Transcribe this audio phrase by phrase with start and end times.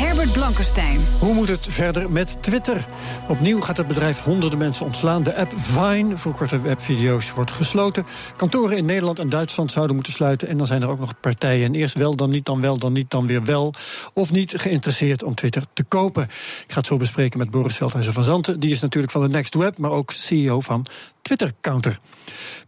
[0.00, 1.00] Hair Herbert Blankenstein.
[1.18, 2.86] Hoe moet het verder met Twitter?
[3.28, 5.22] Opnieuw gaat het bedrijf honderden mensen ontslaan.
[5.22, 8.06] De app Vine voor korte webvideo's wordt gesloten.
[8.36, 10.48] Kantoren in Nederland en Duitsland zouden moeten sluiten.
[10.48, 11.66] En dan zijn er ook nog partijen.
[11.66, 13.74] En eerst wel, dan niet, dan wel, dan niet, dan weer wel.
[14.12, 16.22] Of niet geïnteresseerd om Twitter te kopen.
[16.22, 18.60] Ik ga het zo bespreken met Boris Veldhuizen van Zanten.
[18.60, 20.86] Die is natuurlijk van de Next Web, maar ook CEO van
[21.22, 21.98] Twitter Counter.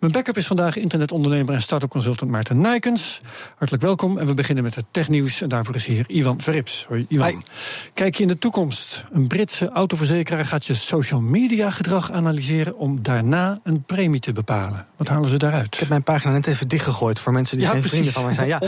[0.01, 3.21] Mijn backup is vandaag internetondernemer en start-up consultant Maarten Nijkens.
[3.57, 5.41] Hartelijk welkom en we beginnen met het technieuws.
[5.41, 6.85] En daarvoor is hier Ivan Verrips.
[6.89, 7.42] Hoi Ivan.
[7.95, 9.05] Kijk je in de toekomst.
[9.13, 12.77] Een Britse autoverzekeraar gaat je social media gedrag analyseren...
[12.79, 14.87] om daarna een premie te bepalen.
[14.97, 15.67] Wat halen ze daaruit?
[15.75, 17.99] Ik heb mijn pagina net even dichtgegooid voor mensen die Ja, geen precies.
[17.99, 18.49] vrienden van mij zijn.
[18.49, 18.59] Ja,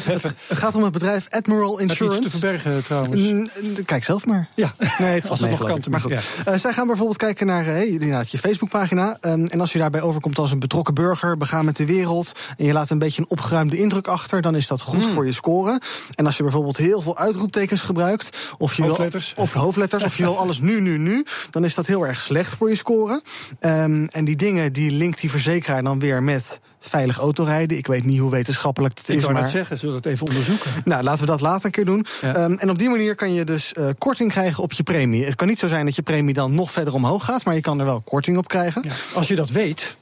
[0.49, 2.21] het, gaat om het bedrijf Admiral Insurance.
[2.23, 3.21] iets te verbergen trouwens?
[3.33, 3.49] Mm,
[3.85, 4.49] Kijk zelf maar.
[4.55, 5.89] Ja, Nee, het mee, nog geloof kan ik.
[5.89, 6.13] Maar goed,
[6.45, 9.17] Eh, zij gaan bijvoorbeeld kijken naar eh, inderdaad, je Facebookpagina.
[9.21, 12.33] Ehm, en als je daarbij overkomt als een betrokken burger, begaan met de wereld...
[12.57, 14.43] en je laat een beetje een opgeruimde indruk achter...
[14.43, 15.13] dan is dat goed Hmm.
[15.13, 15.81] voor je score.
[16.15, 18.37] En als je bijvoorbeeld heel veel uitroeptekens gebruikt...
[18.65, 19.33] of je Hoofdletters.
[19.35, 21.25] Wil, of hoofdletters, of je wil alles nu, nu, nu...
[21.51, 23.23] dan is dat heel erg slecht voor je score.
[23.61, 27.77] Ehm, en die dingen, die linkt die verzekeraar dan weer met veilig autorijden.
[27.77, 29.43] Ik weet niet hoe wetenschappelijk het Ik is, zou maar...
[29.43, 30.71] net zeggen, zullen we dat even onderzoeken?
[30.85, 32.07] Nou, laten we dat later een keer doen.
[32.21, 32.35] Ja.
[32.35, 35.25] Ehm, en op die manier kan je dus eh, korting krijgen op je premie.
[35.25, 37.61] Het kan niet zo zijn dat je premie dan nog verder omhoog gaat, maar je
[37.61, 38.83] kan er wel korting op krijgen.
[38.85, 38.93] Ja.
[39.15, 39.97] Als je dat weet...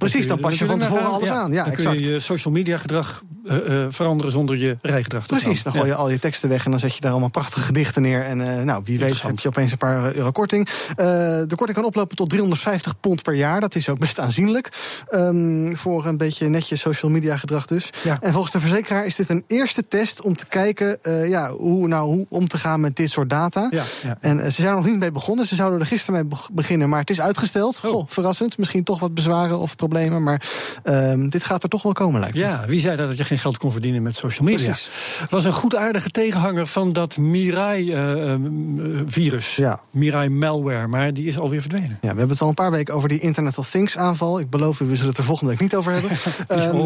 [0.00, 1.52] Precies, dan pas je van tevoren alles aan.
[1.52, 1.96] Ja, dan exact.
[1.96, 5.72] kun je je social media gedrag eh, eh, veranderen zonder je rijgedrag te Precies, dan
[5.72, 8.24] gooi je al je teksten weg en dan zet je daar allemaal prachtige gedichten neer.
[8.24, 10.68] En eh, nou, wie weet heb je opeens een paar euro korting.
[10.96, 13.60] De korting kan oplopen tot 350 pond per jaar.
[13.60, 14.68] Dat is ook best aanzienlijk.
[15.08, 17.90] Ehm, voor een beetje netjes social media gedrag dus.
[18.02, 18.18] Ja.
[18.20, 22.06] En volgens de verzekeraar is dit een eerste test om te kijken ja, hoe, nou,
[22.06, 23.68] hoe om te gaan met dit soort data.
[23.70, 23.84] Ja.
[24.20, 25.46] En ze zijn er nog niet mee begonnen.
[25.46, 27.80] Ze zouden er gisteren mee beg- beginnen, maar het is uitgesteld.
[27.84, 27.90] Oh.
[27.90, 28.58] Goh, verrassend.
[28.58, 29.89] Misschien toch wat bezwaren of problemen.
[29.90, 30.42] Maar
[30.82, 32.36] ehm, dit gaat er toch wel komen, lijkt.
[32.36, 34.66] Ja, wie zei dat, je geen geld kon verdienen met social media?
[34.66, 34.90] Precies.
[35.30, 39.56] Was een goedaardige tegenhanger van dat Mirai-virus.
[39.56, 39.80] Ja.
[39.90, 41.90] Mirai-malware, maar die is alweer verdwenen.
[41.90, 44.40] Ja, we hebben het al een paar weken over die Internet of Things aanval.
[44.40, 46.10] Ik beloof u, we zullen het er volgende week niet over hebben.
[46.48, 46.76] Ehm,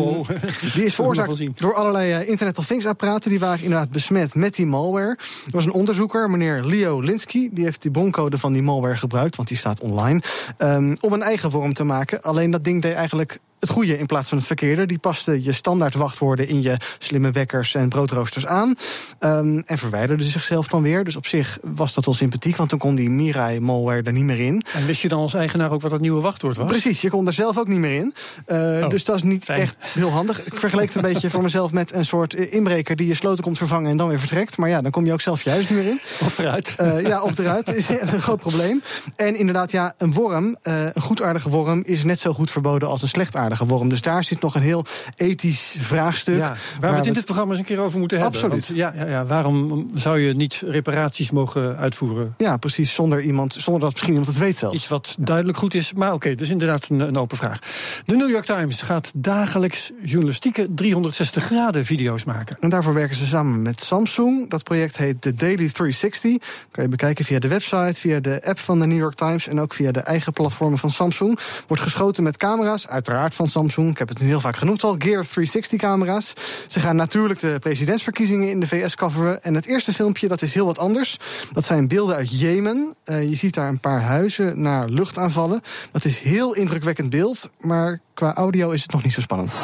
[0.74, 3.30] die is veroorzaakt door allerlei eh, Internet of Things apparaten.
[3.30, 5.18] Die waren inderdaad besmet met die malware.
[5.46, 7.48] Er was een onderzoeker, meneer Leo Linsky.
[7.52, 10.22] Die heeft die broncode van die malware gebruikt, want die staat online.
[10.56, 12.22] ehm, om een eigen worm te maken.
[12.22, 14.86] Alleen dat ding deed eigenlijk het goede in plaats van het verkeerde.
[14.86, 18.74] Die paste je standaard wachtwoorden in je slimme wekkers en broodroosters aan.
[19.18, 21.04] ehm, en verwijderde zichzelf dan weer.
[21.04, 24.40] Dus op zich was dat wel sympathiek, want toen kon die Mirai-malware er niet meer
[24.40, 24.62] in.
[24.74, 26.66] En wist je dan als eigenaar ook wat dat nieuwe wachtwoord was?
[26.70, 28.14] Precies, je kon er zelf ook niet meer in.
[28.46, 29.60] Eh, Oh, dus dat is niet fijn.
[29.60, 30.44] echt heel handig.
[30.46, 33.58] Ik vergeleek het een beetje voor mezelf met een soort inbreker die je sloten komt
[33.58, 34.56] vervangen en dan weer vertrekt.
[34.56, 36.00] Maar ja, dan kom je ook zelf je huis niet meer in.
[36.26, 36.74] Of eruit?
[36.76, 38.82] Eh, ja, of eruit is een groot probleem.
[39.16, 43.02] En inderdaad, ja, een worm, eh, een goedaardige worm, is net zo goed verboden als
[43.02, 43.88] een slechtaardige worm.
[43.88, 44.84] Dus daar zit nog een heel
[45.16, 46.36] ethisch vraagstuk.
[46.36, 48.40] Ja, waar we het in dit programma eens een keer over moeten hebben.
[48.40, 48.66] Absoluut.
[48.66, 52.34] Want ja, ja, ja, waarom zou je niet reparaties mogen uitvoeren?
[52.38, 54.76] Ja, precies, zonder, iemand, zonder dat misschien iemand het weet zelfs.
[54.76, 55.92] Iets wat duidelijk goed is.
[55.92, 57.58] Maar oké, dus inderdaad een, een open vraag.
[58.04, 62.56] De New York Times gaat dagelijks journalistieke 360 graden video's maken.
[62.60, 64.50] En daarvoor werken ze samen met Samsung.
[64.50, 66.36] Dat project heet The Daily 360.
[66.70, 69.60] Kan je bekijken via de website, via de app van de New York Times en
[69.60, 71.38] ook via de eigen platformen van Samsung.
[71.66, 73.90] Wordt geschoten met camera's, uiteraard van Samsung.
[73.90, 76.32] Ik heb het nu heel vaak genoemd al, Gear 360 camera's.
[76.68, 79.42] Ze gaan natuurlijk de presidentsverkiezingen in de VS coveren.
[79.42, 81.16] En het eerste filmpje, dat is heel wat anders.
[81.52, 82.94] Dat zijn beelden uit Jemen.
[83.04, 85.60] Eh, je ziet daar een paar huizen naar luchtaanvallen.
[85.92, 89.56] Dat is heel indrukwekkend beeld, maar qua audio is het nog niet zo spannend.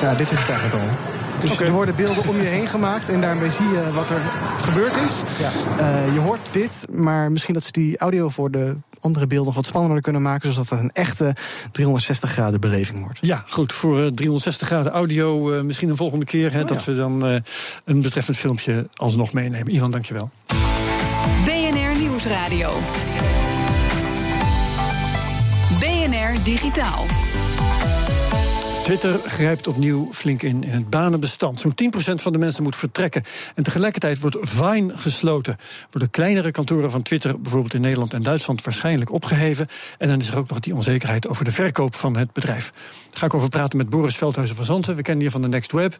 [0.00, 0.88] Ja, dit is het eigenlijk al.
[1.40, 4.20] Dus er worden beelden om je heen gemaakt en daarmee zie je wat er
[4.60, 5.22] gebeurd is.
[5.38, 5.50] Ja.
[5.78, 9.54] Eh, je hoort dit, maar misschien dat ze die audio voor de andere beelden nog
[9.54, 11.34] wat spannender kunnen maken, zodat het een echte
[11.72, 13.18] 360 graden beleving wordt.
[13.20, 13.72] Ja, goed.
[13.72, 16.52] Voor eh, 360 graden audio eh, misschien een volgende keer.
[16.52, 17.40] Hè, dat we dan eh,
[17.84, 19.74] een betreffend filmpje alsnog meenemen.
[19.74, 20.30] Ivan, dankjewel.
[21.44, 22.72] BNR Nieuwsradio.
[25.80, 27.23] BNR Digitaal.
[28.84, 31.60] Twitter grijpt opnieuw flink in in het banenbestand.
[31.60, 33.22] Zo'n 10% van de mensen moet vertrekken.
[33.54, 35.56] En tegelijkertijd wordt Vine gesloten.
[35.90, 39.66] Worden kleinere kantoren van Twitter, bijvoorbeeld in Nederland en Duitsland, waarschijnlijk opgeheven.
[39.98, 42.72] En dan is er ook nog die onzekerheid over de verkoop van het bedrijf.
[43.10, 44.96] Daar ga ik over praten met Boris Veldhuizen van Zanten.
[44.96, 45.96] We kennen je van de Next Web.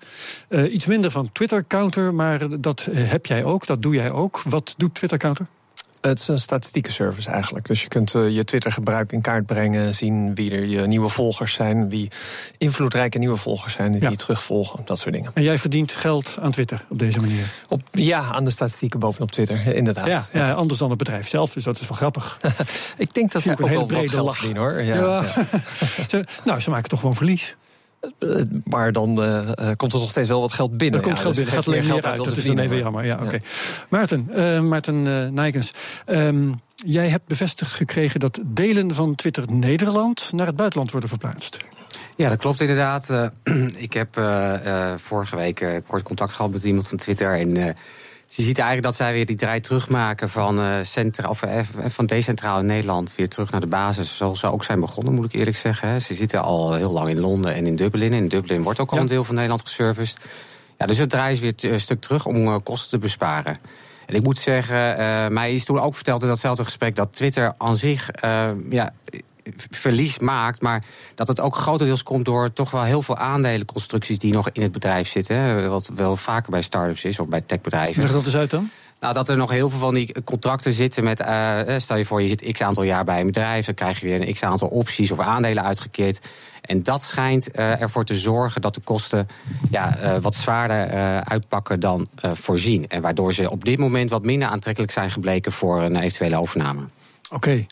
[0.49, 3.67] Uh, iets minder van Twitter Counter, maar dat heb jij ook.
[3.67, 4.43] Dat doe jij ook.
[4.43, 5.47] Wat doet Twitter Counter?
[6.09, 7.67] Het is een statistieke service eigenlijk.
[7.67, 11.53] Dus je kunt uh, je Twitter-gebruik in kaart brengen, zien wie er je nieuwe volgers
[11.53, 12.11] zijn, wie
[12.59, 14.11] invloedrijke nieuwe volgers zijn die ja.
[14.11, 15.31] je terugvolgen, dat soort dingen.
[15.35, 17.45] En jij verdient geld aan Twitter op deze manier?
[17.69, 20.06] Op, ja, aan de statistieken bovenop Twitter, inderdaad.
[20.06, 22.39] Ja, ja, anders dan het bedrijf zelf, dus dat is wel grappig.
[22.97, 24.83] Ik denk dat ze ook wel wat geld verdienen hoor.
[24.83, 25.25] Ja,
[26.45, 27.56] nou, ze maken toch gewoon verlies.
[28.65, 31.01] Maar dan uh, komt er nog steeds wel wat geld binnen.
[31.01, 32.17] Er komt ja, geld dus binnen, gaat alleen meer uit.
[32.17, 33.05] Dat is dan even jammer.
[33.05, 33.25] Ja, oké.
[33.25, 33.43] Okay.
[33.89, 35.73] Maarten, uh, Maarten uh, Nijkens.
[36.06, 41.59] Um, jij hebt bevestigd gekregen dat delen van Twitter Nederland naar het buitenland worden verplaatst.
[42.17, 43.31] Ja, dat klopt inderdaad.
[43.77, 44.21] ik heb
[44.97, 47.39] vorige week kort contact gehad met iemand van Twitter.
[47.39, 47.77] En
[48.29, 52.06] je ziet eigenlijk dat zij weer die draai terugmaken van, uh, centra, of, uh, van
[52.06, 54.17] decentraal in Nederland weer terug naar de basis.
[54.17, 56.03] Zoals ze ook zijn begonnen, moet ik eerlijk zeggen.
[56.03, 58.12] Ze zitten al heel lang in Londen en in Dublin.
[58.12, 59.03] In Dublin wordt ook al ja.
[59.03, 60.19] een deel van Nederland geserviced.
[60.79, 63.59] Ja, dus het draai is weer een stuk terug om uh, kosten te besparen.
[64.06, 67.77] En ik moet zeggen, mij is toen ook verteld in datzelfde gesprek dat Twitter aan
[67.77, 68.11] zich
[68.70, 68.93] ja,
[69.70, 70.61] verlies maakt.
[70.61, 74.62] Maar dat het ook grotendeels komt door toch wel heel veel aandelenconstructies die nog in
[74.62, 75.70] het bedrijf zitten.
[75.70, 78.02] Wat wel vaker bij start-ups is of bij techbedrijven.
[78.02, 78.70] Leg dat eens uit dan?
[79.00, 81.20] Nou, dat er nog heel veel van die contracten zitten met...
[81.20, 83.67] Uh, stel je voor, je zit x aantal jaar bij een bedrijf...
[83.67, 86.26] dan krijg je weer een x aantal opties of aandelen uitgekeerd.
[86.61, 89.29] En dat schijnt uh, ervoor te zorgen dat de kosten
[89.70, 90.91] ja, uh, wat zwaarder
[91.25, 92.88] uitpakken dan voorzien.
[92.88, 95.52] En waardoor ze op dit moment wat minder aantrekkelijk zijn gebleken...
[95.52, 96.81] voor een eventuele overname.
[97.31, 97.35] Oké.
[97.35, 97.67] Okay.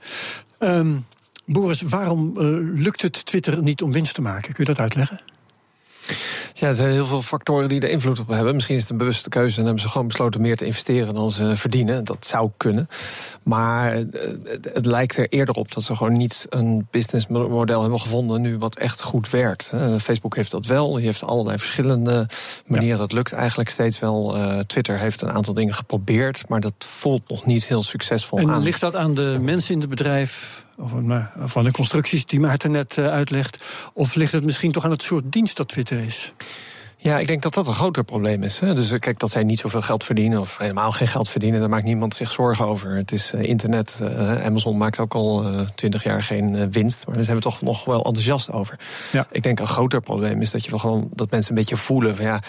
[0.78, 1.06] Um,
[1.52, 2.32] Boris, waarom
[2.74, 4.52] lukt het Twitter niet om winst te maken?
[4.54, 5.20] Kun je dat uitleggen?
[6.54, 8.54] Ja, er zijn heel veel factoren die er invloed op hebben.
[8.54, 11.30] Misschien is het een bewuste keuze en hebben ze gewoon besloten meer te investeren dan
[11.30, 12.04] ze verdienen.
[12.04, 12.88] Dat zou kunnen.
[13.42, 13.92] Maar
[14.72, 18.76] het lijkt er eerder op dat ze gewoon niet een businessmodel hebben gevonden nu wat
[18.76, 19.70] echt goed werkt.
[20.00, 20.94] Facebook heeft dat wel.
[20.94, 22.28] Die heeft allerlei verschillende
[22.66, 22.98] manieren.
[22.98, 24.36] Dat lukt eigenlijk steeds wel.
[24.66, 28.62] Twitter heeft een aantal dingen geprobeerd, maar dat voelt nog niet heel succesvol en aan.
[28.62, 30.64] ligt dat aan de mensen in het bedrijf?
[30.76, 30.90] Of
[31.44, 33.64] van de constructies die Maarten net uitlegt?
[33.92, 36.32] Of ligt het misschien toch aan het soort dienst dat Twitter is?
[36.96, 38.58] Ja, ik denk dat dat een groter probleem is.
[38.58, 38.74] Hè.
[38.74, 41.84] Dus kijk, dat zij niet zoveel geld verdienen of helemaal geen geld verdienen, daar maakt
[41.84, 42.96] niemand zich zorgen over.
[42.96, 43.98] Het is uh, internet.
[44.02, 47.62] Uh, Amazon maakt ook al twintig uh, jaar geen winst, maar daar zijn we toch
[47.62, 48.78] nog wel enthousiast over.
[49.12, 49.26] Ja.
[49.30, 52.16] Ik denk een groter probleem is dat je wel gewoon dat mensen een beetje voelen
[52.16, 52.40] van ja.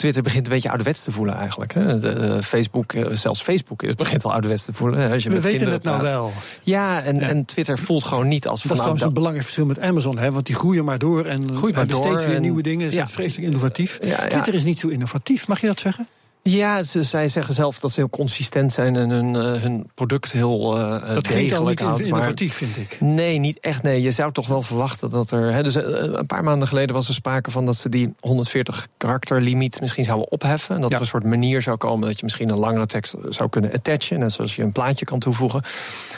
[0.00, 1.74] Twitter begint een beetje ouderwets te voelen eigenlijk.
[1.74, 2.00] Hè.
[2.00, 5.10] De, de Facebook, zelfs Facebook het begint al ouderwets te voelen.
[5.10, 6.32] Als je We weten het nou wel.
[6.62, 7.28] Ja en, ja.
[7.28, 8.62] en Twitter voelt gewoon niet als...
[8.62, 10.18] Dat is trouwens een belangrijk verschil met Amazon.
[10.18, 12.86] Hè, want die groeien maar door en groeien hebben steeds weer en, nieuwe dingen.
[12.86, 13.12] Ze zijn ja.
[13.12, 13.98] vreselijk innovatief.
[14.02, 16.08] Ja, Twitter is niet zo innovatief, mag je dat zeggen?
[16.42, 20.32] Ja, ze, zij zeggen zelf dat ze heel consistent zijn en hun, uh, hun product
[20.32, 23.00] heel uh, Dat klinkt al niet houdt, innovatief, vind ik.
[23.00, 23.82] Nee, niet echt.
[23.82, 25.52] Nee, je zou toch wel verwachten dat er...
[25.52, 28.88] Hè, dus uh, een paar maanden geleden was er sprake van dat ze die 140
[28.96, 30.74] karakterlimiet misschien zouden opheffen.
[30.74, 30.96] En dat ja.
[30.96, 34.18] er een soort manier zou komen dat je misschien een langere tekst zou kunnen attachen.
[34.18, 35.62] Net zoals je een plaatje kan toevoegen.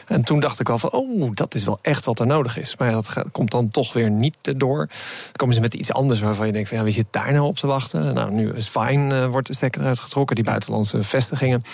[0.07, 2.77] En toen dacht ik al van, oh, dat is wel echt wat er nodig is.
[2.77, 4.87] Maar ja, dat gaat, komt dan toch weer niet door.
[4.87, 7.47] Dan komen ze met iets anders waarvan je denkt van, ja, wie zit daar nou
[7.47, 8.15] op te wachten?
[8.15, 11.65] Nou, nu is Fine, wordt de stekker eruit getrokken, die buitenlandse vestigingen.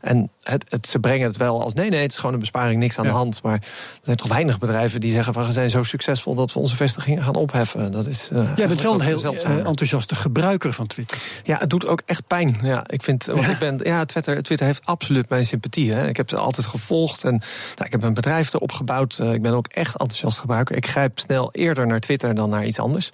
[0.00, 2.80] En het, het, ze brengen het wel als nee, nee, het is gewoon een besparing,
[2.80, 3.10] niks aan ja.
[3.10, 3.42] de hand.
[3.42, 6.58] Maar er zijn toch weinig bedrijven die zeggen van we zijn zo succesvol dat we
[6.58, 7.92] onze vestigingen gaan opheffen.
[7.92, 8.28] Dat is.
[8.32, 11.18] Uh, Jij bent wel een heel uh, enthousiaste gebruiker van Twitter.
[11.44, 12.58] Ja, het doet ook echt pijn.
[12.62, 13.48] Ja, ik vind, want ja.
[13.48, 15.92] ik ben, ja, Twitter, Twitter heeft absoluut mijn sympathie.
[15.92, 16.08] Hè.
[16.08, 19.18] Ik heb ze altijd gevolgd en nou, ik heb een bedrijf erop gebouwd.
[19.20, 20.76] Uh, ik ben ook echt enthousiast gebruiker.
[20.76, 23.10] Ik grijp snel eerder naar Twitter dan naar iets anders.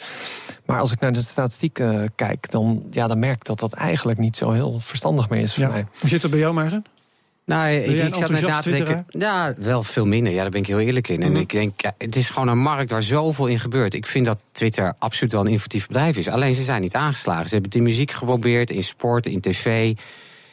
[0.67, 3.73] Maar als ik naar de statistiek uh, kijk, dan, ja, dan merk ik dat dat
[3.73, 5.69] eigenlijk niet zo heel verstandig meer is voor ja.
[5.69, 5.87] mij.
[6.01, 6.85] Hoe zit het bij jou, Maarten?
[7.45, 9.07] Nou, ik, ik zat net na te denken.
[9.09, 10.33] Ja, wel veel minder.
[10.33, 11.23] Ja, daar ben ik heel eerlijk in.
[11.23, 11.43] En mm -hmm.
[11.43, 13.95] ik denk, ja, het is gewoon een markt waar zoveel in gebeurt.
[13.95, 16.29] Ik vind dat Twitter absoluut wel een innovatief bedrijf is.
[16.29, 17.49] Alleen ze zijn niet aangeslagen.
[17.49, 19.95] Ze hebben het in muziek geprobeerd, in sport, in tv.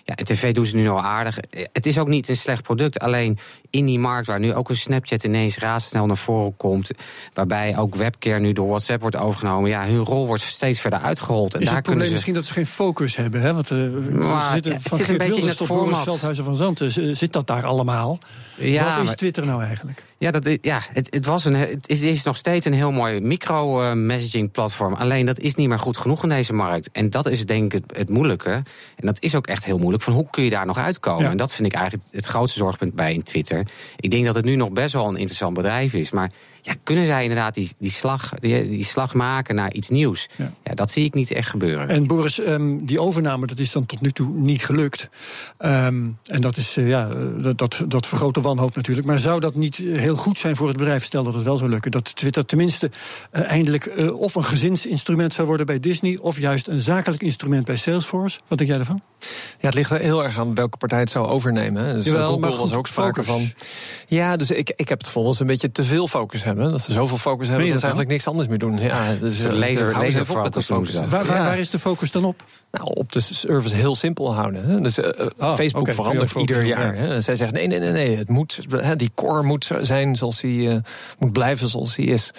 [0.03, 1.37] Ja, in tv doen ze nu al aardig.
[1.71, 2.99] Het is ook niet een slecht product.
[2.99, 3.37] Alleen
[3.69, 6.91] in die markt waar nu ook een Snapchat ineens razendsnel naar voren komt.
[7.33, 9.69] Waarbij ook webcare nu door WhatsApp wordt overgenomen.
[9.69, 11.53] Ja, hun rol wordt steeds verder uitgerold.
[11.53, 12.11] En is daar het probleem ze...
[12.11, 13.41] misschien dat ze geen focus hebben?
[13.41, 13.53] Hè?
[13.53, 16.03] Want uh, maar, zitten, het van zit een beetje in het format.
[16.03, 18.19] Veldhuizen van Zanten, zit dat daar allemaal?
[18.57, 20.03] Ja, Wat is maar, Twitter nou eigenlijk?
[20.17, 24.93] Ja, dat, ja het, het, was een, het is nog steeds een heel mooi micro-messaging-platform.
[24.93, 26.89] Alleen dat is niet meer goed genoeg in deze markt.
[26.91, 28.51] En dat is denk ik het, het moeilijke.
[28.95, 30.03] En dat is ook echt heel moeilijk.
[30.03, 31.23] Van hoe kun je daar nog uitkomen?
[31.23, 31.29] Ja.
[31.29, 33.58] En dat vind ik eigenlijk het grootste zorgpunt bij in Twitter.
[33.99, 36.11] Ik denk dat het nu nog best wel een interessant bedrijf is.
[36.11, 36.31] Maar
[36.69, 40.29] ja, kunnen zij inderdaad die, die, slag, die, die slag maken naar iets nieuws?
[40.35, 40.73] Ja.
[40.73, 41.87] dat zie ik niet echt gebeuren.
[41.87, 45.09] En Boris, ehm, die overname dat is dan tot nu toe niet gelukt.
[45.57, 47.09] Ehm, en dat, is, eh, ja,
[47.41, 49.07] dat, dat, dat vergroot de wanhoop natuurlijk.
[49.07, 51.69] Maar zou dat niet heel goed zijn voor het bedrijf, stel dat het wel zou
[51.69, 51.91] lukken?
[51.91, 52.91] Dat Twitter tenminste
[53.31, 56.17] uh, eindelijk uh, of een gezinsinstrument zou worden bij Disney...
[56.21, 58.39] of juist een zakelijk instrument bij Salesforce?
[58.47, 59.01] Wat denk jij ervan?
[59.59, 61.83] Ja, het ligt er heel erg aan welke partij het zou overnemen.
[61.83, 61.93] Hè.
[61.93, 63.53] Dus Jawel, Google maar goed, was ook sprake focus.
[63.55, 63.67] van.
[64.07, 66.58] Ja, dus ik, ik heb het gevoel dat ze een beetje te veel focus hebben.
[66.59, 68.79] Dat ze zoveel focus hebben dat ze eigenlijk niks anders meer doen.
[68.79, 69.89] Ja, dus De eh, laser-
[70.37, 71.01] op met focussen.
[71.01, 71.09] dat.
[71.09, 71.43] Waar, waar, Ja.
[71.45, 72.43] waar is de focus dan op?
[72.71, 74.65] Nou, op de service heel simpel houden.
[74.65, 74.81] Hè.
[74.81, 76.95] Dus eh, Ah, Facebook oké, verandert ieder focus jaar.
[76.95, 77.13] Hè.
[77.13, 78.17] En zij zeggen nee, nee, nee, nee.
[78.17, 80.77] Het moet, hè, die core moet zijn zoals die eh,
[81.19, 82.31] moet blijven zoals die is.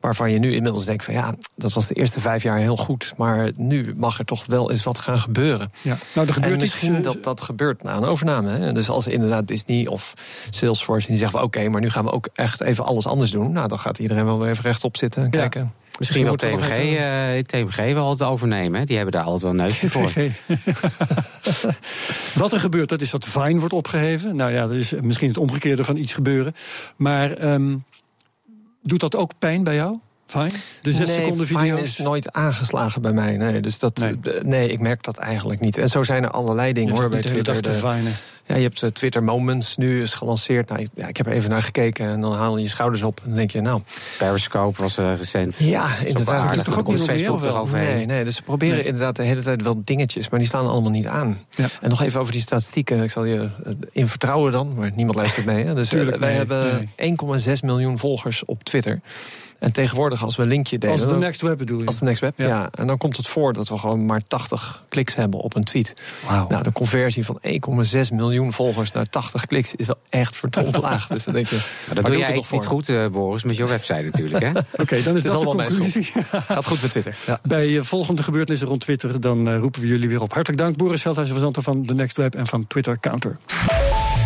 [0.00, 3.14] Waarvan je nu inmiddels denkt van ja, dat was de eerste vijf jaar heel goed.
[3.16, 5.72] Maar nu mag er toch wel eens wat gaan gebeuren.
[5.82, 5.96] Ja.
[6.14, 6.72] Nou, er gebeurt en iets.
[6.72, 8.50] misschien dat dat gebeurt na een overname.
[8.58, 8.72] Hè.
[8.72, 10.14] Dus als inderdaad Disney of
[10.50, 13.52] Salesforce die zeggen van oké, maar nu gaan we ook echt even alles anders doen.
[13.52, 15.38] Nou, dan gaat iedereen wel weer even rechtop zitten en Ja.
[15.38, 15.72] kijken.
[15.98, 18.80] Misschien wil TMG, eh, TMG wel het overnemen.
[18.80, 18.86] hè.
[18.86, 20.12] Die hebben daar altijd wel een neusje voor.
[22.34, 24.36] Wat er gebeurt, dat is dat Vine wordt opgeheven.
[24.36, 26.54] Nou ja, dat is misschien het omgekeerde van iets gebeuren.
[26.96, 27.76] Maar ehm,
[28.88, 30.50] doet dat ook pijn bij jou, Vine?
[30.82, 31.80] De zes nee, seconden video's?
[31.80, 33.36] is nooit aangeslagen bij mij.
[33.36, 34.18] Nee, dus dat, Nee.
[34.42, 34.68] nee.
[34.68, 35.78] ik merk dat eigenlijk niet.
[35.78, 37.62] En zo zijn er allerlei dingen Je hoor bij de Twitter.
[37.62, 38.10] De-.
[38.48, 40.68] Ja, je hebt eh, Twitter Moments nu is gelanceerd.
[40.68, 43.02] Nou, ik, ja, ik heb er even naar gekeken en dan haal je je schouders
[43.02, 43.18] op.
[43.22, 43.80] En dan denk je, nou,
[44.18, 45.56] Periscope was eh, recent.
[45.58, 46.34] ja, inderdaad.
[46.34, 46.52] aardig.
[46.54, 47.96] Dus toch ook niet Facebook eroverheen.
[47.96, 48.84] Nee, nee, dus ze proberen Nee.
[48.84, 51.38] inderdaad de hele tijd wel dingetjes, maar die slaan allemaal niet aan.
[51.50, 51.66] Ja.
[51.80, 53.02] En nog even over die statistieken.
[53.02, 55.64] Ik zal je eh, in vertrouwen dan, maar niemand luistert mee.
[55.64, 55.74] Hè.
[55.74, 56.90] Dus Tuurlijk, wij nee, hebben
[57.46, 59.00] 1,6 miljoen volgers op Twitter.
[59.58, 60.96] En tegenwoordig, als we een linkje delen.
[60.98, 61.86] Als de next web bedoel je?
[61.86, 62.46] als de next web, Ja.
[62.46, 62.68] ja.
[62.74, 65.92] En dan komt het voor dat we gewoon maar 80 kliks hebben op een tweet.
[66.26, 66.46] Wauw.
[66.48, 71.06] Nou, de conversie van 1,6 miljoen volgers naar 80 kliks is wel echt verdomd laag.
[71.06, 73.56] Dus dan denk je, Maar dat doe ik jij iets niet goed, eh, Boris, met
[73.56, 74.44] je website natuurlijk.
[74.44, 74.50] Hè?
[74.82, 76.12] Oké, dan is is dat de conclusie.
[76.30, 77.16] Gaat goed met Twitter.
[77.26, 77.40] Ja.
[77.42, 79.20] Bij eh, volgende gebeurtenissen rond Twitter...
[79.20, 80.32] dan eh, roepen we jullie weer op.
[80.32, 82.34] Hartelijk dank, Boris Veldhuizen, verzanter van The Next Web...
[82.34, 83.38] en van Twitter Counter.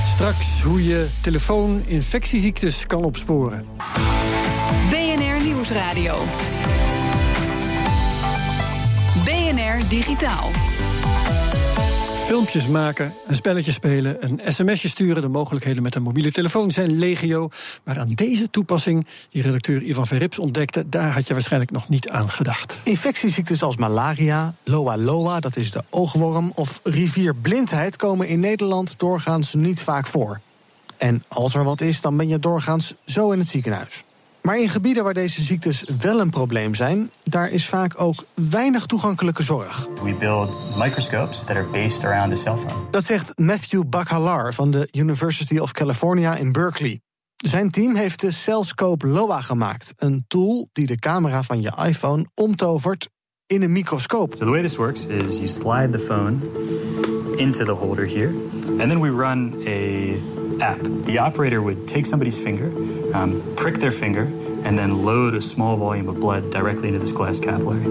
[0.08, 3.60] Straks hoe je telefoon infectieziektes kan opsporen.
[4.90, 6.24] BNR Nieuwsradio.
[9.24, 10.50] BNR Digitaal.
[12.22, 15.22] Filmpjes maken, een spelletje spelen, een sms'je sturen.
[15.22, 17.48] De mogelijkheden met een mobiele telefoon zijn legio.
[17.84, 20.88] Maar aan deze toepassing, die redacteur Ivan Verrips ontdekte...
[20.88, 22.78] daar had je waarschijnlijk nog niet aan gedacht.
[22.82, 29.54] Infectieziektes als malaria, Loa Loa, dat is de oogworm, of rivierblindheid komen in Nederland doorgaans
[29.54, 30.40] niet vaak voor.
[30.96, 34.04] En als er wat is, dan ben je doorgaans zo in het ziekenhuis.
[34.42, 38.86] Maar in gebieden waar deze ziektes wel een probleem zijn, daar is vaak ook weinig
[38.86, 39.88] toegankelijke zorg.
[40.02, 42.90] We build microscopes that are based around a cell phone.
[42.90, 47.00] Dat zegt Matthew Bakalar van de University of California in Berkeley.
[47.36, 52.26] Zijn team heeft de Cellscope LOA gemaakt, een tool die de camera van je iPhone
[52.34, 53.08] omtovert
[53.46, 54.34] in een microscoop.
[54.36, 56.38] So the way this works is you slide the phone
[57.36, 58.30] into the holder here,
[58.78, 60.78] and then we run a app.
[61.04, 62.68] The operator would take somebody's finger,
[63.14, 64.26] um, prick their finger,
[64.64, 67.86] and then load a small volume of blood directly into this glass capillary.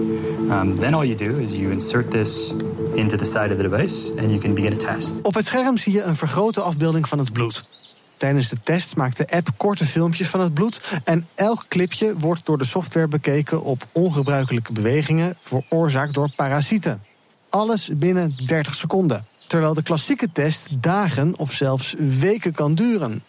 [0.50, 2.52] Um, then all you do is you insert this
[2.94, 5.16] into the side of the device, and you can begin a test.
[5.22, 7.80] Op het scherm zie je een vergrote afbeelding van het bloed.
[8.16, 12.46] Tijdens de test maakt de app korte filmpjes van het bloed en elk clipje wordt
[12.46, 17.02] door de software bekeken op ongebruikelijke bewegingen veroorzaakt door parasieten.
[17.48, 19.24] Alles binnen 30 seconden.
[19.52, 23.22] Terwijl de klassieke test dagen of zelfs weken kan duren.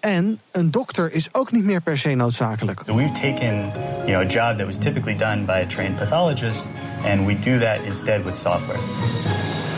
[0.00, 2.84] En een dokter is ook niet meer per se noodzakelijk.
[2.84, 3.72] We've taken,
[4.06, 6.68] you know, a job that was typically done by a trained pathologist,
[7.04, 8.78] and we do that instead with software.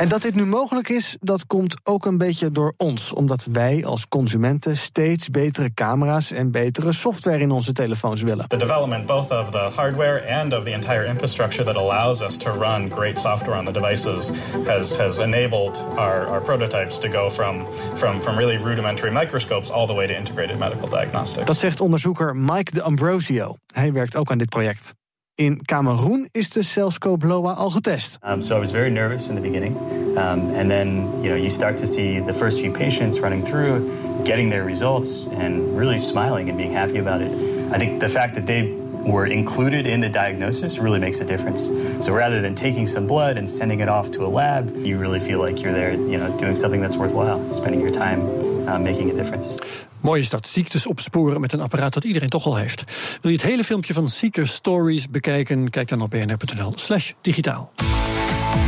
[0.02, 3.12] En dat dit nu mogelijk is, dat komt ook een beetje door ons.
[3.12, 8.48] Omdat wij als consumenten steeds betere camera's en betere software in onze telefoons willen.
[8.48, 12.50] The development both of the hardware and of the entire infrastructure that allows us to
[12.50, 14.30] run great software on the devices
[14.66, 19.86] has, has enabled our, our prototypes to go from, from, from really rudimentary microscopes all
[19.86, 21.46] the way to integrated medical diagnostics.
[21.46, 23.56] Dat zegt onderzoeker Mike de Ambrosio.
[23.74, 24.94] Hij werkt ook aan dit project.
[25.36, 28.18] In Cameroen is de Cellscope LOA al getest.
[28.22, 29.76] Um, so I was very nervous in the beginning,
[30.18, 34.24] um, and then you know you start to see the first few patients running through,
[34.24, 37.32] getting their results, and really smiling and being happy about it.
[37.72, 41.64] I think the fact that they were included in the diagnosis really makes a difference.
[42.04, 45.18] So rather than taking some blood and sending it off to a lab, you really
[45.18, 49.10] feel like you're there, you know, doing something that's worthwhile, spending your time uh, making
[49.10, 49.56] a difference.
[50.02, 52.82] Mooi is dat, ziektes opsporen met een apparaat dat iedereen toch al heeft.
[53.20, 55.70] Wil je het hele filmpje van Seeker Stories bekijken?
[55.70, 57.72] Kijk dan op bnr.nl slash digitaal.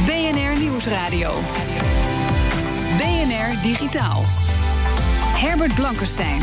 [0.07, 1.35] BNR Nieuwsradio.
[2.97, 4.23] BNR Digitaal.
[5.35, 6.41] Herbert Blankenstein.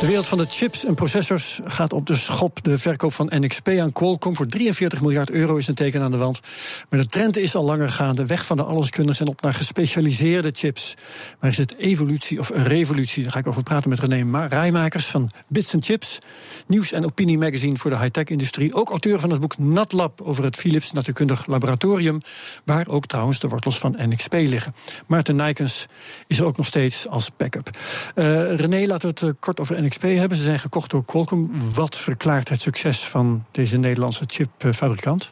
[0.00, 2.64] De wereld van de chips en processors gaat op de schop.
[2.64, 6.16] De verkoop van NXP aan Qualcomm voor 43 miljard euro is een teken aan de
[6.16, 6.40] wand.
[6.88, 8.26] Maar de trend is al langer gaande.
[8.26, 10.94] Weg van de alleskunners en op naar gespecialiseerde chips.
[11.40, 13.22] Maar is het evolutie of revolutie?
[13.22, 16.18] Daar ga ik over praten met René Rijmakers van Bits Chips.
[16.66, 18.74] Nieuws- en opiniemagazine voor de high-tech-industrie.
[18.74, 22.20] Ook auteur van het boek NatLab over het Philips Natuurkundig Laboratorium.
[22.64, 24.74] Waar ook trouwens de wortels van NXP liggen.
[25.06, 25.86] Maarten Nijkens
[26.26, 27.70] is er ook nog steeds als backup.
[28.14, 30.36] Uh, René, laten we het uh, kort over NXP XP hebben.
[30.36, 31.72] Ze zijn gekocht door Qualcomm.
[31.74, 35.30] Wat verklaart het succes van deze Nederlandse chipfabrikant?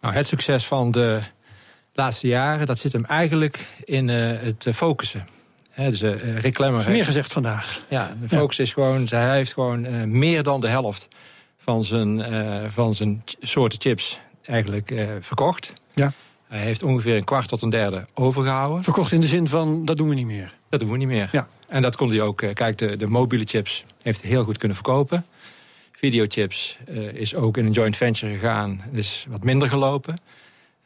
[0.00, 1.20] Nou, het succes van de
[1.92, 5.26] laatste jaren, dat zit hem eigenlijk in uh, het focussen.
[5.70, 7.80] He, dus uh, Rick Klemmer is meer gezegd vandaag.
[7.88, 11.08] Ja, de focus is gewoon, hij heeft gewoon uh, meer dan de helft
[11.58, 15.72] van zijn, van zijn soorten chips eigenlijk verkocht.
[15.94, 16.12] Ja.
[16.48, 18.82] Hij heeft ongeveer een kwart tot een derde overgehouden.
[18.82, 20.54] Verkocht in de zin van, dat doen we niet meer.
[20.68, 21.28] Dat doen we niet meer.
[21.32, 21.48] Ja.
[21.68, 24.76] En dat kon hij ook, kijk, de, de mobiele chips heeft hij heel goed kunnen
[24.76, 25.26] verkopen.
[25.92, 30.18] Videochips uh, is ook in een joint venture gegaan, is wat minder gelopen.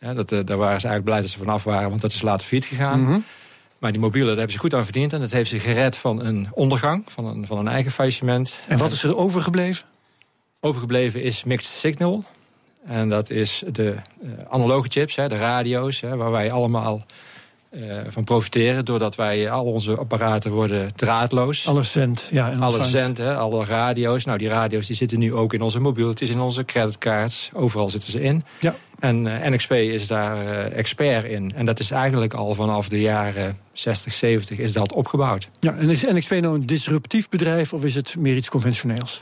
[0.01, 2.23] Ja, dat, uh, daar waren ze eigenlijk blij dat ze vanaf waren, want dat is
[2.23, 3.01] later failliet gegaan.
[3.01, 3.25] Mm -hmm.
[3.79, 5.13] Maar die mobiele, daar hebben ze goed aan verdiend.
[5.13, 8.61] En dat heeft ze gered van een ondergang, van een, van een eigen faillissement.
[8.69, 9.85] En wat is er overgebleven?
[10.61, 12.25] Overgebleven is mixed signal.
[12.87, 17.03] En dat is de uh, analoge chips, hè, de radio's, hè, waar wij allemaal
[17.71, 18.85] uh, van profiteren.
[18.85, 21.67] Doordat wij al onze apparaten worden draadloos.
[21.67, 22.51] Alles zendt, ja.
[22.51, 24.25] En Alles zendt, hè, alle radio's.
[24.25, 27.51] Nou, die radio's die zitten nu ook in onze mobieltjes, in onze creditcards.
[27.55, 28.45] Overal zitten ze in.
[28.61, 28.75] Ja.
[28.99, 31.53] En uh, NXP is daar uh, expert in.
[31.55, 35.49] En dat is eigenlijk al vanaf de jaren 60, 70 is dat opgebouwd.
[35.61, 39.21] Ja, en is NXP nou een disruptief bedrijf of is het meer iets conventioneels?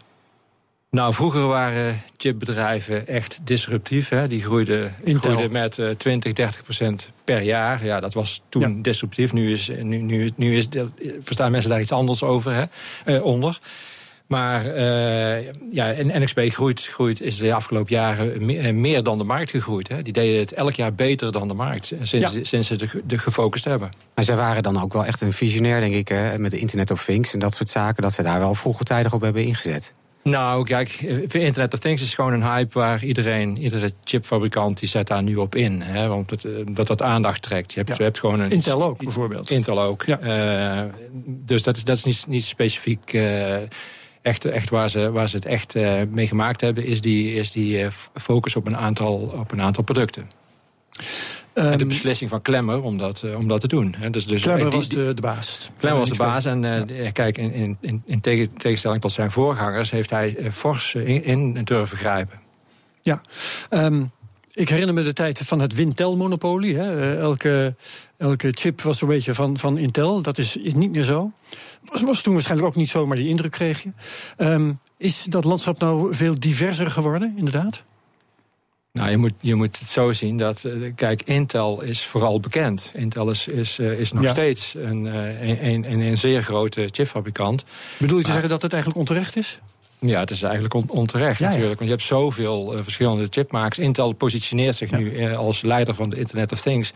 [0.90, 4.09] Nou, vroeger waren chipbedrijven echt disruptief.
[4.09, 4.26] Hè.
[4.26, 7.85] Die groeiden, groeiden met uh, 20, 30 procent per jaar.
[7.85, 8.83] Ja, dat was toen ja.
[8.83, 9.33] disruptief.
[9.33, 10.68] Nu, is, nu, nu, nu is,
[11.21, 12.64] verstaan mensen daar iets anders over, hè,
[13.16, 13.59] uh, onder.
[14.26, 19.25] Maar uh, ja, en NXP groeit, groeit, is de afgelopen jaren meer, meer dan de
[19.25, 19.88] markt gegroeid.
[19.88, 20.02] Hè.
[20.02, 22.45] Die deden het elk jaar beter dan de markt, sinds, ja.
[22.45, 23.90] sinds ze de, de gefocust hebben.
[24.14, 26.90] Maar zij waren dan ook wel echt een visionair, denk ik, hè, met de Internet
[26.90, 29.95] of Things en dat soort zaken, dat ze daar wel vroegtijdig op hebben ingezet.
[30.28, 30.90] Nou, kijk,
[31.32, 35.37] Internet of Things is gewoon een hype waar iedereen, iedere chipfabrikant die zet daar nu
[35.37, 35.80] op in.
[35.80, 37.73] Hè, want het, dat dat aandacht trekt.
[37.73, 37.97] Je hebt, ja.
[37.99, 39.50] je hebt gewoon een, Intel ook, bijvoorbeeld.
[39.50, 40.04] Intel ook.
[40.04, 40.20] Ja.
[40.80, 40.90] Uh,
[41.24, 43.12] dus dat is, dat is niet, niet specifiek.
[43.12, 43.57] Uh,
[44.22, 47.52] echt, echt waar, ze, waar ze het echt uh, mee gemaakt hebben, is die, is
[47.52, 50.29] die focus op een aantal, op een aantal producten.
[51.59, 53.94] En de beslissing van Klemmer om dat, uh, om dat te doen.
[54.11, 55.71] Dus, dus Klemmer was de, de baas.
[55.77, 56.44] Klemmer was de baas.
[56.44, 57.11] En ja.
[57.11, 59.90] kijk, in, in, in tegenstelling tot zijn voorgangers...
[59.90, 62.40] heeft hij fors in, in durven grijpen.
[63.03, 63.21] Ja,
[63.71, 64.11] um,
[64.53, 66.79] ik herinner me de tijd van het Wintel-monopolie.
[67.16, 67.75] Elke,
[68.16, 70.23] elke chip was een beetje van, van Intel.
[70.23, 71.33] Dat is, is niet meer zo.
[71.85, 73.90] Was, was toen waarschijnlijk ook niet zo, maar die indruk kreeg je.
[74.38, 77.83] Um, is dat landschap nou veel diverser geworden, inderdaad?
[78.98, 82.92] Nou, je moet, je moet het zo zien dat, kijk, Intel is vooral bekend.
[82.94, 84.30] Intel is, is, is nog ja.
[84.30, 87.64] steeds een, een, een, een zeer grote chipfabrikant.
[87.98, 89.58] Bedoel je te zeggen dat het eigenlijk onterecht is?
[89.98, 91.78] Ja, het is eigenlijk on onterecht ja, natuurlijk.
[91.78, 93.78] Want je hebt zoveel uh, verschillende chipmakers.
[93.78, 96.92] Intel positioneert zich nu uh, als leider van de Internet of Things.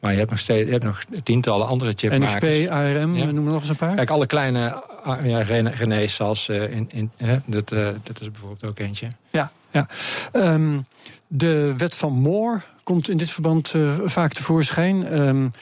[0.00, 2.34] Maar je hebt nog, steeds, je hebt nog tientallen andere chipmakers.
[2.34, 3.24] NXP, ARM, ja.
[3.24, 3.94] noem er nog eens een paar.
[3.94, 4.82] Kijk, alle kleine
[5.22, 7.10] ja, René's zoals uh, in, in,
[7.44, 7.68] dat,
[8.02, 9.08] dat is bijvoorbeeld ook eentje.
[9.30, 9.86] Ja, ja.
[10.32, 10.86] Um,
[11.32, 15.20] de wet van Moore komt in dit verband uh, vaak tevoorschijn.
[15.20, 15.52] Um,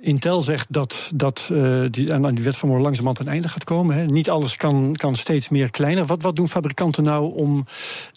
[0.00, 3.64] Intel zegt dat, dat uh, die, aan die wet van Moore langzamerhand een einde gaat
[3.64, 3.96] komen.
[3.96, 4.04] Hè.
[4.04, 6.04] Niet alles kan, kan steeds meer kleiner.
[6.04, 7.66] Wat, wat doen fabrikanten nou om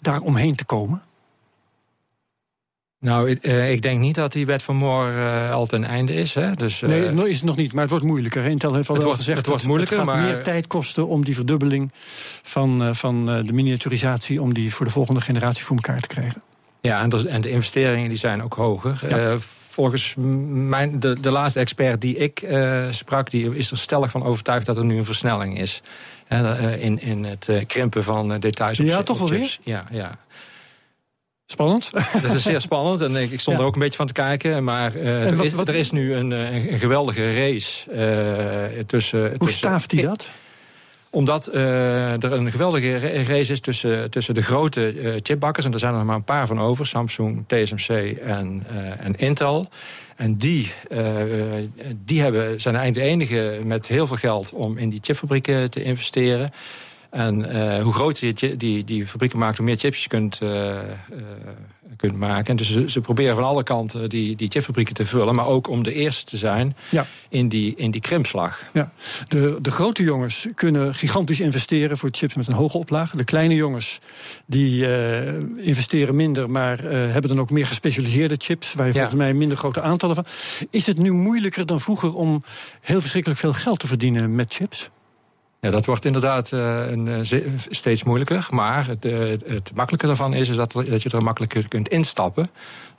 [0.00, 1.02] daar omheen te komen?
[2.98, 6.14] Nou, ik, uh, ik denk niet dat die wet van Moore uh, al ten einde
[6.14, 6.34] is.
[6.34, 6.52] Hè.
[6.52, 8.44] Dus, uh, nee, is het nog niet, maar het wordt moeilijker.
[8.44, 10.66] Intel heeft al het wel wordt, gezegd het wordt moeilijker, het gaat maar meer tijd
[10.66, 11.92] kosten om die verdubbeling
[12.42, 16.42] van, van de miniaturisatie, om die voor de volgende generatie voor elkaar te krijgen.
[16.82, 19.04] Ja, en de, en de investeringen die zijn ook hoger.
[19.08, 19.32] Ja.
[19.32, 24.10] Uh, volgens mijn, de, de laatste expert die ik uh, sprak, die is er stellig
[24.10, 25.82] van overtuigd dat er nu een versnelling is.
[26.28, 29.58] Uh, in, in het krimpen van details op Ja, toch wel weer?
[29.62, 30.18] Ja, ja.
[31.46, 31.90] Spannend.
[32.22, 33.62] Dat is zeer spannend en ik stond ja.
[33.62, 34.64] er ook een beetje van te kijken.
[34.64, 35.68] Maar er, wat, is, wat...
[35.68, 39.34] er is nu een, een geweldige race tussen...
[39.38, 40.30] Hoe staaft hij dat?
[41.14, 45.66] Omdat uh, er een geweldige race is tussen, tussen de grote uh, chipbakkers...
[45.66, 49.68] en er zijn er maar een paar van over, Samsung, TSMC en, uh, en Intel.
[50.16, 50.72] En die,
[52.04, 55.82] die hebben, zijn eigenlijk de enige met heel veel geld om in die chipfabrieken te
[55.82, 56.50] investeren.
[57.12, 60.40] En hoe groter je die, die fabrieken maakt, hoe meer chips je kunt,
[61.96, 62.46] kunt maken.
[62.46, 65.34] En dus ze, ze, proberen van alle kanten die, die chipfabrieken te vullen.
[65.34, 67.06] Maar ook om de eerste te zijn ja.
[67.28, 68.62] in, die, in die krimpslag.
[68.72, 68.92] Ja.
[69.28, 73.16] De, de grote jongens kunnen gigantisch investeren voor chips met een hoge oplage.
[73.16, 73.98] De kleine jongens
[74.46, 74.86] die
[75.56, 78.74] investeren minder, maar hebben dan ook meer gespecialiseerde chips.
[78.74, 78.98] Waar je ja.
[78.98, 80.26] volgens mij minder grote aantallen van.
[80.70, 82.44] Is het nu moeilijker dan vroeger om
[82.80, 84.90] heel verschrikkelijk veel geld te verdienen met chips?
[85.62, 87.26] Ja, dat wordt inderdaad uh, een,
[87.68, 88.46] steeds moeilijker.
[88.50, 92.50] Maar het, het, het, makkelijke daarvan is, is dat, dat je er makkelijker kunt instappen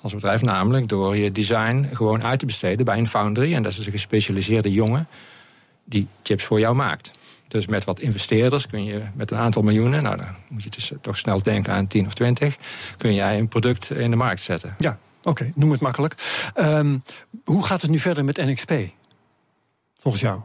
[0.02, 0.42] als bedrijf.
[0.42, 3.54] Namelijk door je design gewoon uit te besteden bij een foundry.
[3.54, 5.08] En dat is een gespecialiseerde jongen
[5.84, 7.12] die chips voor jou maakt.
[7.48, 10.92] Dus met wat investeerders kun je met een aantal miljoenen, nou dan moet je dus
[11.02, 12.56] toch snel denken aan 10 of 20,
[12.98, 14.76] kun jij een product in de markt zetten.
[14.78, 16.16] Ja, oké, noem het makkelijk.
[16.56, 17.04] Um,
[17.44, 18.74] hoe gaat het nu verder met NXP?
[19.98, 20.42] Volgens jou?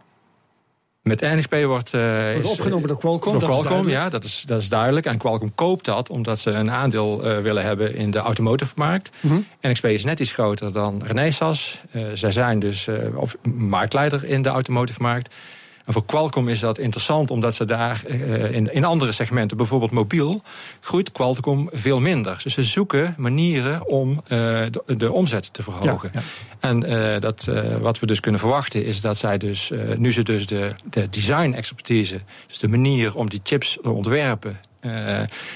[1.03, 3.39] Met NXP wordt, uh, wordt opgenomen door Qualcomm.
[3.39, 5.07] Door Qualcomm, ja, dat is, dat is duidelijk.
[5.07, 9.11] En Qualcomm koopt dat omdat ze een aandeel uh, willen hebben in de automotive markt.
[9.21, 9.47] Mm -hmm.
[9.61, 11.81] NXP is net iets groter dan Renesas.
[11.93, 15.35] Uh, zij zijn dus of marktleider in de automotive markt.
[15.89, 19.91] En voor Qualcomm is dat interessant, omdat ze daar uh, in, in andere segmenten, bijvoorbeeld
[19.91, 20.43] mobiel,
[20.81, 22.41] groeit Qualcomm veel minder.
[22.43, 26.11] Dus ze zoeken manieren om uh, de, de, omzet te verhogen.
[26.13, 26.69] Ja, ja.
[26.69, 30.47] En uh, dat, wat we dus kunnen verwachten is dat zij dus, nu ze dus
[30.47, 34.61] de, de design expertise, dus de manier om die chips te ontwerpen,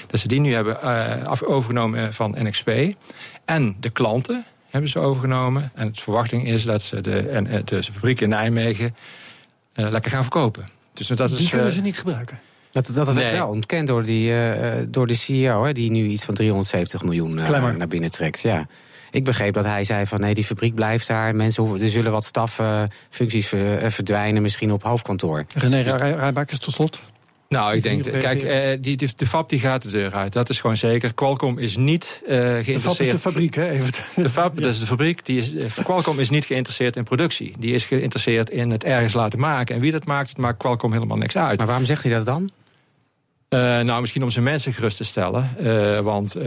[0.07, 0.81] dat ze die nu hebben
[1.27, 2.69] af, overgenomen van NXP.
[3.45, 5.71] En de klanten hebben ze overgenomen.
[5.75, 8.95] En de verwachting is dat ze de, en, de fabriek in Nijmegen
[9.75, 10.67] uh, lekker gaan verkopen.
[10.93, 12.39] Dus dat die is, kunnen ze niet gebruiken.
[12.71, 13.31] Dat, dat werd nee.
[13.31, 17.37] wel ontkend door, die, uh, door de CEO, hè, die nu iets van 370 miljoen
[17.37, 18.39] uh, naar binnen trekt.
[18.39, 18.67] Ja.
[19.11, 21.35] Ik begreep dat hij zei van nee, die fabriek blijft daar.
[21.35, 23.47] Mensen hoeven, er zullen wat staffuncties
[23.87, 25.45] verdwijnen, misschien op hoofdkantoor.
[25.53, 27.01] René dus, Rijbakers tot slot.
[27.53, 30.33] Nou, ik denk, kijk, uh, die, die, de fab die gaat de deur uit.
[30.33, 31.13] Dat is gewoon zeker.
[31.13, 32.65] Qualcomm is niet uh, geïnteresseerd.
[32.65, 33.69] De fab is de fabriek, hè?
[33.69, 33.91] Even.
[34.15, 35.25] De fab, dat is de fabriek.
[35.25, 37.53] Die is, uh, Qualcomm is niet geïnteresseerd in productie.
[37.59, 39.75] Die is geïnteresseerd in het ergens laten maken.
[39.75, 41.57] En wie dat maakt, het maakt Qualcomm helemaal niks uit.
[41.57, 42.51] Maar waarom zegt hij dat dan?
[43.49, 45.49] Uh, nou, misschien om zijn mensen gerust te stellen.
[45.61, 46.43] Uh, want uh,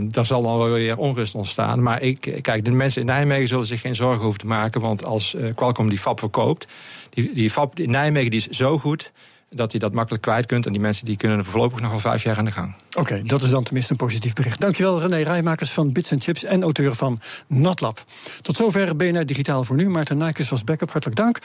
[0.00, 1.82] daar zal dan wel weer onrust ontstaan.
[1.82, 4.80] Maar ik, kijk, de mensen in Nijmegen zullen zich geen zorgen hoeven te maken.
[4.80, 6.66] Want als Qualcomm die fab verkoopt,
[7.10, 9.12] die, die fab in Nijmegen die is zo goed
[9.50, 10.66] dat hij dat makkelijk kwijt kunt.
[10.66, 12.74] En die mensen die kunnen er voorlopig nog wel vijf jaar aan de gang.
[12.98, 14.60] Oké, dat is dan tenminste een positief bericht.
[14.60, 18.04] Dankjewel René Rijmakers van Bits Chips en auteur van Natlab.
[18.42, 19.88] Tot zover BNR Digitaal voor nu.
[19.88, 21.38] Maarten Nijkers was backup, hartelijk dank.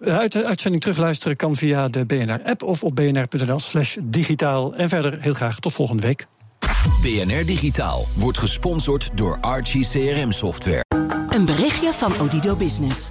[0.00, 4.74] Uit de uitzending terugluisteren kan via de BNR-app of op bnr.nl slash digitaal.
[4.74, 6.26] En verder heel graag tot volgende week.
[7.02, 10.84] BNR Digitaal wordt gesponsord door Archie CRM Software.
[11.28, 13.10] Een berichtje van Odido Business.